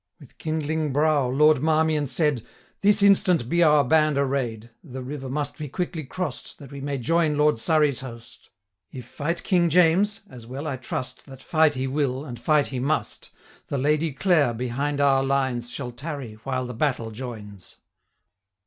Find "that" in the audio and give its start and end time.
6.57-6.73, 11.27-11.43